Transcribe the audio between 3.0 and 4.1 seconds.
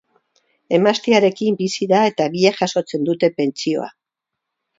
dute pentsioa.